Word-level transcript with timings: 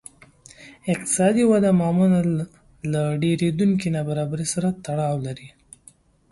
اقتصادي 0.93 1.43
وده 1.51 1.71
معمولاً 1.81 2.21
له 2.91 3.01
ډېرېدونکې 3.23 3.87
نابرابرۍ 3.95 4.45
سره 4.53 4.67
تړاو 4.85 5.15
لري 5.27 5.49